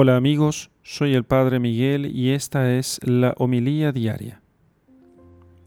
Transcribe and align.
Hola 0.00 0.16
amigos, 0.16 0.70
soy 0.84 1.14
el 1.14 1.24
Padre 1.24 1.58
Miguel 1.58 2.14
y 2.14 2.30
esta 2.30 2.72
es 2.72 3.00
la 3.02 3.34
homilía 3.36 3.90
diaria. 3.90 4.40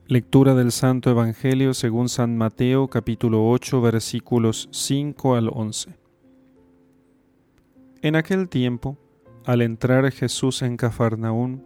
Lectura 0.08 0.56
del 0.56 0.72
Santo 0.72 1.10
Evangelio 1.10 1.74
según 1.74 2.08
San 2.08 2.38
Mateo 2.38 2.88
capítulo 2.88 3.50
8 3.50 3.82
versículos 3.82 4.70
5 4.72 5.36
al 5.36 5.50
11. 5.52 5.98
En 8.04 8.16
aquel 8.16 8.48
tiempo, 8.48 8.98
al 9.44 9.62
entrar 9.62 10.10
Jesús 10.14 10.62
en 10.62 10.78
Cafarnaún, 10.78 11.66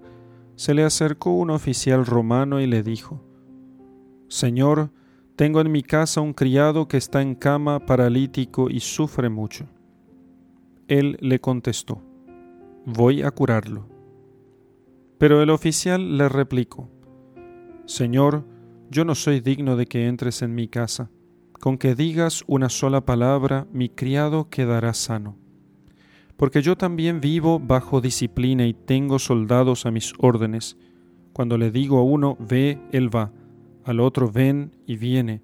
se 0.55 0.73
le 0.73 0.83
acercó 0.83 1.33
un 1.35 1.51
oficial 1.51 2.03
romano 2.03 2.59
y 2.59 2.65
le 2.65 2.81
dijo, 2.81 3.21
Señor, 4.27 4.89
tengo 5.35 5.61
en 5.61 5.71
mi 5.71 5.83
casa 5.83 6.19
un 6.19 6.33
criado 6.33 6.87
que 6.87 6.97
está 6.97 7.21
en 7.21 7.35
cama 7.35 7.85
paralítico 7.85 8.71
y 8.71 8.79
sufre 8.79 9.29
mucho. 9.29 9.67
Él 10.87 11.19
le 11.21 11.39
contestó, 11.39 12.01
voy 12.85 13.23
a 13.23 13.31
curarlo. 13.31 13.87
Pero 15.17 15.41
el 15.41 15.49
oficial 15.49 16.17
le 16.17 16.29
replicó, 16.29 16.89
Señor, 17.85 18.45
yo 18.89 19.05
no 19.05 19.15
soy 19.15 19.39
digno 19.39 19.75
de 19.75 19.85
que 19.85 20.07
entres 20.07 20.41
en 20.41 20.55
mi 20.55 20.67
casa. 20.67 21.09
Con 21.59 21.77
que 21.77 21.95
digas 21.95 22.43
una 22.47 22.69
sola 22.69 23.05
palabra, 23.05 23.67
mi 23.71 23.89
criado 23.89 24.49
quedará 24.49 24.93
sano. 24.93 25.37
Porque 26.37 26.61
yo 26.61 26.77
también 26.77 27.21
vivo 27.21 27.59
bajo 27.59 28.01
disciplina 28.01 28.65
y 28.67 28.73
tengo 28.73 29.19
soldados 29.19 29.85
a 29.85 29.91
mis 29.91 30.13
órdenes. 30.17 30.77
Cuando 31.33 31.57
le 31.57 31.71
digo 31.71 31.97
a 31.97 32.03
uno, 32.03 32.37
ve, 32.39 32.79
él 32.91 33.13
va, 33.13 33.31
al 33.83 33.99
otro, 33.99 34.29
ven 34.29 34.75
y 34.85 34.97
viene. 34.97 35.41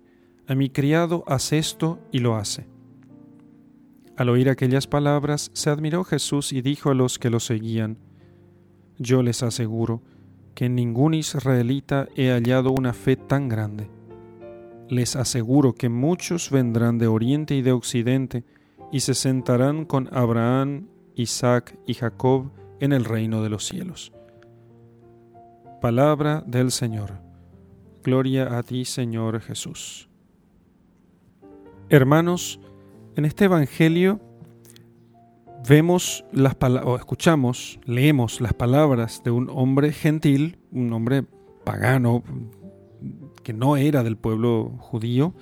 A 0.47 0.55
mi 0.55 0.69
criado, 0.69 1.23
haz 1.27 1.53
esto 1.53 1.99
y 2.11 2.19
lo 2.19 2.35
hace. 2.35 2.70
Al 4.17 4.29
oír 4.29 4.49
aquellas 4.49 4.87
palabras, 4.87 5.51
se 5.53 5.69
admiró 5.69 6.03
Jesús 6.03 6.53
y 6.53 6.61
dijo 6.61 6.89
a 6.89 6.93
los 6.93 7.17
que 7.17 7.29
lo 7.29 7.39
seguían, 7.39 7.97
Yo 8.97 9.23
les 9.23 9.41
aseguro 9.43 10.01
que 10.53 10.65
en 10.65 10.75
ningún 10.75 11.13
israelita 11.13 12.07
he 12.15 12.29
hallado 12.29 12.71
una 12.71 12.93
fe 12.93 13.15
tan 13.15 13.49
grande. 13.49 13.89
Les 14.89 15.15
aseguro 15.15 15.73
que 15.73 15.89
muchos 15.89 16.51
vendrán 16.51 16.97
de 16.97 17.07
oriente 17.07 17.55
y 17.55 17.61
de 17.61 17.71
occidente 17.71 18.43
y 18.91 18.99
se 18.99 19.13
sentarán 19.13 19.85
con 19.85 20.09
Abraham, 20.11 20.87
Isaac 21.15 21.77
y 21.87 21.93
Jacob 21.93 22.51
en 22.79 22.91
el 22.91 23.05
reino 23.05 23.41
de 23.41 23.49
los 23.49 23.65
cielos. 23.65 24.11
Palabra 25.81 26.43
del 26.45 26.71
Señor. 26.71 27.21
Gloria 28.03 28.57
a 28.57 28.63
ti, 28.63 28.83
Señor 28.85 29.39
Jesús. 29.41 30.09
Hermanos, 31.89 32.59
en 33.15 33.25
este 33.25 33.45
Evangelio 33.45 34.19
vemos 35.67 36.25
las 36.31 36.55
o 36.83 36.95
escuchamos, 36.95 37.79
leemos 37.85 38.41
las 38.41 38.53
palabras 38.53 39.21
de 39.23 39.31
un 39.31 39.49
hombre 39.49 39.91
gentil, 39.91 40.57
un 40.71 40.91
hombre 40.93 41.23
pagano, 41.63 42.23
que 43.43 43.53
no 43.53 43.77
era 43.77 44.03
del 44.03 44.17
pueblo 44.17 44.75
judío, 44.79 45.33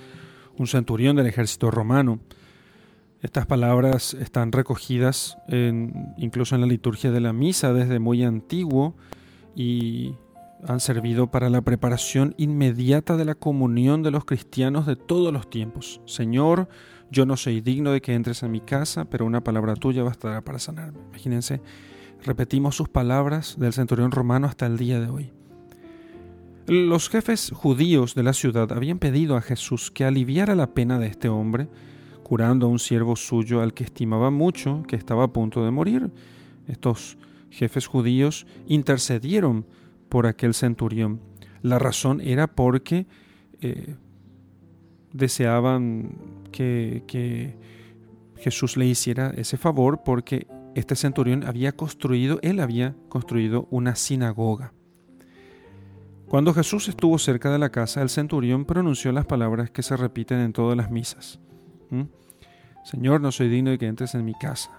un 0.57 0.67
centurión 0.67 1.15
del 1.15 1.27
ejército 1.27 1.71
romano. 1.71 2.19
Estas 3.21 3.45
palabras 3.45 4.13
están 4.13 4.51
recogidas 4.51 5.37
incluso 6.17 6.55
en 6.55 6.61
la 6.61 6.67
liturgia 6.67 7.11
de 7.11 7.19
la 7.19 7.33
misa 7.33 7.73
desde 7.73 7.99
muy 7.99 8.23
antiguo 8.23 8.95
y 9.55 10.15
han 10.67 10.79
servido 10.79 11.27
para 11.27 11.49
la 11.49 11.61
preparación 11.61 12.35
inmediata 12.37 13.17
de 13.17 13.25
la 13.25 13.35
comunión 13.35 14.03
de 14.03 14.11
los 14.11 14.25
cristianos 14.25 14.85
de 14.85 14.95
todos 14.95 15.31
los 15.31 15.49
tiempos. 15.49 16.01
Señor, 16.05 16.67
yo 17.11 17.25
no 17.25 17.37
soy 17.37 17.61
digno 17.61 17.91
de 17.91 18.01
que 18.01 18.13
entres 18.13 18.43
en 18.43 18.51
mi 18.51 18.61
casa, 18.61 19.05
pero 19.05 19.25
una 19.25 19.43
palabra 19.43 19.75
tuya 19.75 20.03
bastará 20.03 20.41
para 20.41 20.59
sanarme. 20.59 20.99
Imagínense, 21.09 21.61
repetimos 22.23 22.75
sus 22.75 22.89
palabras 22.89 23.57
del 23.57 23.73
centurión 23.73 24.11
romano 24.11 24.47
hasta 24.47 24.65
el 24.65 24.77
día 24.77 24.99
de 24.99 25.09
hoy. 25.09 25.31
Los 26.67 27.09
jefes 27.09 27.51
judíos 27.51 28.13
de 28.13 28.21
la 28.21 28.33
ciudad 28.33 28.71
habían 28.71 28.99
pedido 28.99 29.35
a 29.35 29.41
Jesús 29.41 29.89
que 29.89 30.05
aliviara 30.05 30.53
la 30.55 30.67
pena 30.67 30.99
de 30.99 31.07
este 31.07 31.27
hombre, 31.29 31.67
curando 32.21 32.67
a 32.67 32.69
un 32.69 32.77
siervo 32.77 33.15
suyo 33.15 33.61
al 33.61 33.73
que 33.73 33.85
estimaba 33.85 34.29
mucho, 34.29 34.83
que 34.87 34.95
estaba 34.95 35.23
a 35.23 35.33
punto 35.33 35.65
de 35.65 35.71
morir. 35.71 36.11
Estos 36.67 37.17
jefes 37.49 37.87
judíos 37.87 38.45
intercedieron 38.67 39.65
por 40.09 40.25
aquel 40.27 40.53
centurión. 40.53 41.21
La 41.61 41.79
razón 41.79 42.21
era 42.21 42.47
porque 42.47 43.07
eh, 43.61 43.95
deseaban 45.13 46.17
que, 46.51 47.55
Jesús 48.37 48.77
le 48.77 48.85
hiciera 48.85 49.31
ese 49.35 49.57
favor 49.57 50.01
porque 50.05 50.47
este 50.73 50.95
centurión 50.95 51.43
había 51.43 51.73
construido, 51.73 52.39
él 52.41 52.61
había 52.61 52.95
construido 53.09 53.67
una 53.69 53.95
sinagoga. 53.95 54.71
Cuando 56.29 56.53
Jesús 56.53 56.87
estuvo 56.87 57.17
cerca 57.17 57.51
de 57.51 57.59
la 57.59 57.69
casa, 57.69 58.01
el 58.01 58.07
centurión 58.07 58.63
pronunció 58.63 59.11
las 59.11 59.25
palabras 59.25 59.71
que 59.71 59.83
se 59.83 59.97
repiten 59.97 60.39
en 60.39 60.53
todas 60.53 60.77
las 60.77 60.89
misas. 60.89 61.39
Señor, 62.85 63.19
no 63.19 63.31
soy 63.33 63.49
digno 63.49 63.71
de 63.71 63.77
que 63.77 63.87
entres 63.87 64.15
en 64.15 64.23
mi 64.23 64.33
casa, 64.35 64.71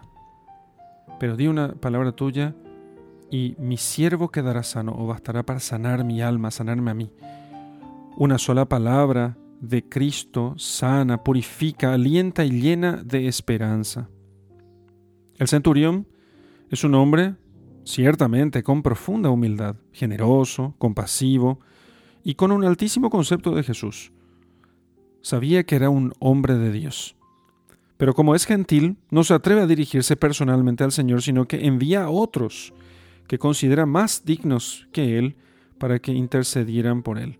pero 1.19 1.37
di 1.37 1.47
una 1.47 1.75
palabra 1.75 2.12
tuya 2.12 2.55
y 3.31 3.55
mi 3.59 3.77
siervo 3.77 4.31
quedará 4.31 4.63
sano 4.63 4.95
o 4.97 5.07
bastará 5.07 5.45
para 5.45 5.61
sanar 5.61 6.05
mi 6.05 6.21
alma, 6.21 6.51
sanarme 6.51 6.91
a 6.91 6.95
mí. 6.95 7.11
Una 8.17 8.39
sola 8.39 8.69
palabra 8.69 9.39
de 9.61 9.89
Cristo 9.89 10.55
sana, 10.57 11.23
purifica, 11.23 11.95
alienta 11.95 12.45
y 12.45 12.51
llena 12.51 13.03
de 13.05 13.29
esperanza. 13.29 14.09
El 15.37 15.49
centurión 15.49 16.09
es 16.71 16.83
un 16.83 16.95
hombre 16.95 17.37
ciertamente 17.85 18.63
con 18.63 18.83
profunda 18.83 19.31
humildad, 19.31 19.77
generoso, 19.93 20.75
compasivo 20.79 21.61
y 22.25 22.35
con 22.35 22.53
un 22.53 22.65
altísimo 22.65 23.11
concepto 23.11 23.55
de 23.55 23.62
Jesús. 23.62 24.12
Sabía 25.23 25.65
que 25.65 25.77
era 25.77 25.91
un 25.91 26.12
hombre 26.19 26.55
de 26.55 26.73
Dios. 26.73 27.17
Pero 27.97 28.15
como 28.15 28.35
es 28.35 28.47
gentil, 28.47 28.97
no 29.11 29.25
se 29.25 29.35
atreve 29.35 29.61
a 29.61 29.67
dirigirse 29.67 30.17
personalmente 30.17 30.85
al 30.85 30.93
Señor, 30.93 31.23
sino 31.23 31.47
que 31.47 31.67
envía 31.67 32.05
a 32.05 32.11
otros 32.11 32.73
que 33.31 33.39
considera 33.39 33.87
más 33.87 34.25
dignos 34.25 34.89
que 34.91 35.17
Él 35.17 35.37
para 35.79 36.01
que 36.01 36.11
intercedieran 36.11 37.05
por 37.05 37.17
Él. 37.17 37.39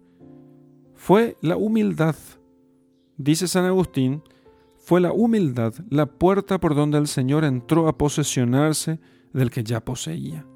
Fue 0.95 1.37
la 1.41 1.56
humildad, 1.56 2.15
dice 3.17 3.49
San 3.49 3.65
Agustín, 3.65 4.23
fue 4.77 5.01
la 5.01 5.11
humildad 5.11 5.75
la 5.89 6.06
puerta 6.06 6.61
por 6.61 6.77
donde 6.77 6.97
el 6.97 7.09
Señor 7.09 7.43
entró 7.43 7.89
a 7.89 7.99
posesionarse 7.99 9.01
del 9.33 9.51
que 9.51 9.65
ya 9.65 9.84
poseía. 9.84 10.47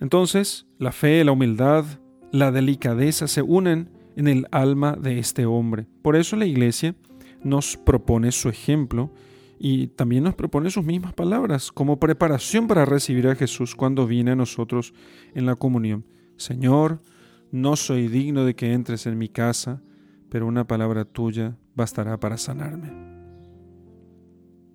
Entonces, 0.00 0.68
la 0.78 0.92
fe, 0.92 1.24
la 1.24 1.32
humildad, 1.32 1.84
la 2.30 2.52
delicadeza 2.52 3.26
se 3.26 3.42
unen 3.42 3.90
en 4.14 4.28
el 4.28 4.46
alma 4.52 4.92
de 4.92 5.18
este 5.18 5.46
hombre. 5.46 5.88
Por 6.02 6.14
eso 6.14 6.36
la 6.36 6.46
Iglesia 6.46 6.94
nos 7.42 7.76
propone 7.76 8.30
su 8.30 8.50
ejemplo 8.50 9.10
y 9.58 9.88
también 9.88 10.24
nos 10.24 10.34
propone 10.34 10.70
sus 10.70 10.84
mismas 10.84 11.12
palabras 11.14 11.72
como 11.72 11.98
preparación 11.98 12.68
para 12.68 12.84
recibir 12.84 13.26
a 13.26 13.34
Jesús 13.34 13.74
cuando 13.74 14.06
viene 14.06 14.32
a 14.32 14.36
nosotros 14.36 14.94
en 15.34 15.46
la 15.46 15.56
comunión. 15.56 16.04
Señor, 16.36 17.02
no 17.50 17.76
soy 17.76 18.08
digno 18.08 18.44
de 18.44 18.54
que 18.54 18.72
entres 18.72 19.06
en 19.06 19.18
mi 19.18 19.28
casa, 19.28 19.82
pero 20.28 20.46
una 20.46 20.66
palabra 20.66 21.04
tuya 21.04 21.56
bastará 21.74 22.20
para 22.20 22.36
sanarme. 22.36 22.92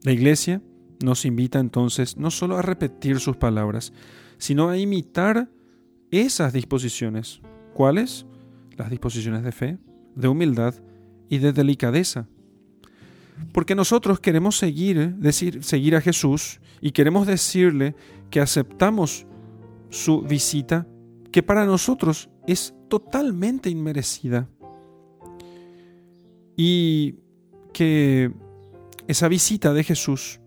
La 0.03 0.11
iglesia 0.11 0.61
nos 1.03 1.25
invita 1.25 1.59
entonces 1.59 2.17
no 2.17 2.29
solo 2.31 2.57
a 2.57 2.61
repetir 2.61 3.19
sus 3.19 3.37
palabras, 3.37 3.93
sino 4.37 4.69
a 4.69 4.77
imitar 4.77 5.49
esas 6.11 6.51
disposiciones. 6.51 7.41
¿Cuáles? 7.73 8.25
Las 8.75 8.89
disposiciones 8.89 9.43
de 9.43 9.51
fe, 9.51 9.77
de 10.15 10.27
humildad 10.27 10.75
y 11.29 11.37
de 11.37 11.53
delicadeza 11.53 12.27
porque 13.51 13.75
nosotros 13.75 14.19
queremos 14.19 14.57
seguir, 14.57 15.15
decir, 15.15 15.63
seguir 15.63 15.95
a 15.95 16.01
Jesús 16.01 16.59
y 16.81 16.91
queremos 16.91 17.27
decirle 17.27 17.95
que 18.29 18.41
aceptamos 18.41 19.25
su 19.89 20.21
visita, 20.21 20.87
que 21.31 21.43
para 21.43 21.65
nosotros 21.65 22.29
es 22.47 22.73
totalmente 22.89 23.69
inmerecida. 23.69 24.49
Y 26.55 27.15
que 27.73 28.31
esa 29.07 29.27
visita 29.27 29.73
de 29.73 29.83
Jesús 29.83 30.39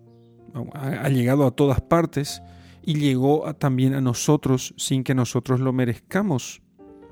ha 0.73 1.09
llegado 1.09 1.45
a 1.45 1.51
todas 1.51 1.81
partes 1.81 2.41
y 2.83 2.95
llegó 2.95 3.53
también 3.55 3.93
a 3.93 4.01
nosotros 4.01 4.73
sin 4.77 5.03
que 5.03 5.13
nosotros 5.13 5.59
lo 5.59 5.73
merezcamos, 5.73 6.61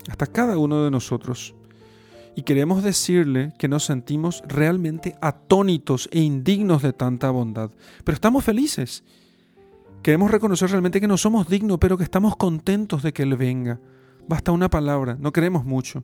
hasta 0.09 0.25
cada 0.25 0.57
uno 0.57 0.83
de 0.83 0.91
nosotros 0.91 1.55
y 2.35 2.43
queremos 2.43 2.83
decirle 2.83 3.53
que 3.57 3.67
nos 3.67 3.85
sentimos 3.85 4.43
realmente 4.47 5.15
atónitos 5.21 6.09
e 6.11 6.19
indignos 6.19 6.81
de 6.81 6.91
tanta 6.91 7.31
bondad. 7.31 7.71
Pero 8.03 8.13
estamos 8.13 8.43
felices. 8.43 9.03
Queremos 10.03 10.29
reconocer 10.29 10.69
realmente 10.69 10.99
que 10.99 11.07
no 11.07 11.17
somos 11.17 11.47
dignos, 11.47 11.77
pero 11.79 11.97
que 11.97 12.03
estamos 12.03 12.35
contentos 12.35 13.01
de 13.03 13.13
que 13.13 13.23
Él 13.23 13.35
venga. 13.37 13.79
Basta 14.27 14.51
una 14.51 14.69
palabra, 14.69 15.17
no 15.19 15.31
queremos 15.31 15.65
mucho. 15.65 16.03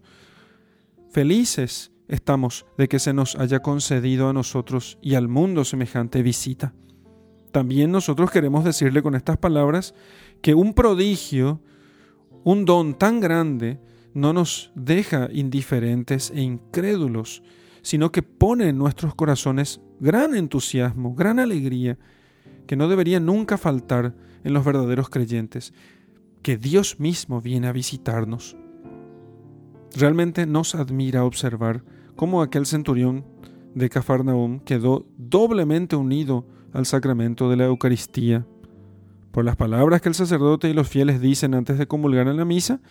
Felices 1.11 1.91
estamos 2.07 2.65
de 2.77 2.87
que 2.87 2.99
se 2.99 3.13
nos 3.13 3.35
haya 3.35 3.61
concedido 3.61 4.29
a 4.29 4.33
nosotros 4.33 4.97
y 5.01 5.15
al 5.15 5.27
mundo 5.27 5.65
semejante 5.65 6.21
visita. 6.23 6.73
también 7.51 7.91
nosotros 7.91 8.31
queremos 8.31 8.63
decirle 8.63 9.03
con 9.03 9.13
estas 9.13 9.35
palabras 9.37 9.93
que 10.41 10.53
un 10.53 10.73
prodigio, 10.73 11.59
un 12.45 12.63
don 12.63 12.97
tan 12.97 13.19
grande, 13.19 13.77
no 14.13 14.33
nos 14.33 14.71
deja 14.75 15.29
indiferentes 15.31 16.31
e 16.31 16.41
incrédulos, 16.41 17.43
sino 17.81 18.11
que 18.11 18.23
pone 18.23 18.69
en 18.69 18.77
nuestros 18.77 19.15
corazones 19.15 19.81
gran 19.99 20.35
entusiasmo, 20.35 21.15
gran 21.15 21.39
alegría, 21.39 21.97
que 22.67 22.75
no 22.75 22.87
debería 22.87 23.19
nunca 23.19 23.57
faltar 23.57 24.15
en 24.43 24.53
los 24.53 24.65
verdaderos 24.65 25.09
creyentes, 25.09 25.73
que 26.41 26.57
Dios 26.57 26.99
mismo 26.99 27.41
viene 27.41 27.67
a 27.67 27.71
visitarnos. 27.71 28.57
Realmente 29.95 30.45
nos 30.45 30.75
admira 30.75 31.25
observar 31.25 31.83
cómo 32.15 32.41
aquel 32.41 32.65
centurión 32.65 33.25
de 33.75 33.89
Cafarnaum 33.89 34.59
quedó 34.59 35.05
doblemente 35.17 35.95
unido 35.95 36.45
al 36.73 36.85
sacramento 36.85 37.49
de 37.49 37.57
la 37.57 37.65
Eucaristía, 37.65 38.45
por 39.31 39.45
las 39.45 39.55
palabras 39.55 40.01
que 40.01 40.09
el 40.09 40.15
sacerdote 40.15 40.69
y 40.69 40.73
los 40.73 40.89
fieles 40.89 41.21
dicen 41.21 41.53
antes 41.53 41.77
de 41.77 41.87
comulgar 41.87 42.27
en 42.27 42.37
la 42.37 42.45
misa, 42.45 42.81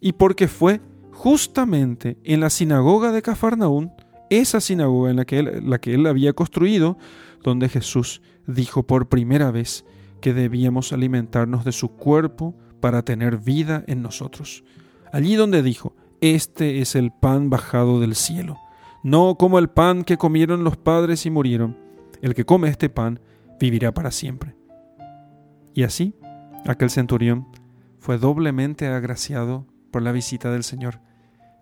y 0.00 0.12
porque 0.12 0.48
fue 0.48 0.80
justamente 1.12 2.18
en 2.24 2.40
la 2.40 2.50
sinagoga 2.50 3.12
de 3.12 3.22
Cafarnaún, 3.22 3.92
esa 4.30 4.60
sinagoga 4.60 5.10
en 5.10 5.16
la 5.16 5.24
que, 5.24 5.40
él, 5.40 5.68
la 5.68 5.78
que 5.80 5.94
él 5.94 6.06
había 6.06 6.32
construido, 6.32 6.96
donde 7.42 7.68
Jesús 7.68 8.22
dijo 8.46 8.84
por 8.84 9.08
primera 9.08 9.50
vez 9.50 9.84
que 10.20 10.32
debíamos 10.34 10.92
alimentarnos 10.92 11.64
de 11.64 11.72
su 11.72 11.90
cuerpo 11.90 12.54
para 12.80 13.02
tener 13.02 13.38
vida 13.38 13.84
en 13.86 14.02
nosotros. 14.02 14.64
Allí 15.12 15.34
donde 15.34 15.62
dijo, 15.62 15.94
este 16.20 16.80
es 16.80 16.94
el 16.94 17.10
pan 17.10 17.50
bajado 17.50 18.00
del 18.00 18.14
cielo, 18.14 18.58
no 19.02 19.36
como 19.36 19.58
el 19.58 19.68
pan 19.68 20.04
que 20.04 20.18
comieron 20.18 20.64
los 20.64 20.76
padres 20.76 21.26
y 21.26 21.30
murieron. 21.30 21.76
El 22.22 22.34
que 22.34 22.44
come 22.44 22.68
este 22.68 22.90
pan 22.90 23.20
vivirá 23.58 23.92
para 23.92 24.10
siempre. 24.10 24.54
Y 25.74 25.84
así, 25.84 26.14
aquel 26.66 26.90
centurión 26.90 27.46
fue 27.98 28.18
doblemente 28.18 28.86
agraciado 28.86 29.66
por 29.90 30.02
la 30.02 30.12
visita 30.12 30.50
del 30.50 30.64
Señor. 30.64 31.00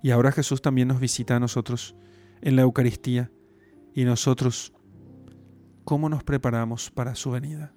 Y 0.03 0.11
ahora 0.11 0.33
Jesús 0.33 0.63
también 0.63 0.89
nos 0.89 1.01
visita 1.01 1.37
a 1.37 1.41
nosotros 1.41 1.97
en 2.41 2.57
la 2.57 2.63
Eucaristía. 2.63 3.31
Y 3.95 4.05
nosotros, 4.05 4.73
¿cómo 5.85 6.09
nos 6.09 6.23
preparamos 6.25 6.91
para 6.91 7.15
su 7.15 7.31
venida? 7.31 7.73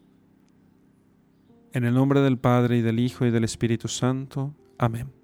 En 1.74 1.86
el 1.86 1.94
nombre 1.94 2.22
del 2.22 2.38
Padre 2.38 2.78
y 2.78 2.82
del 2.82 3.00
Hijo 3.00 3.26
y 3.26 3.32
del 3.32 3.44
Espíritu 3.44 3.88
Santo. 3.88 4.56
Amén. 4.78 5.21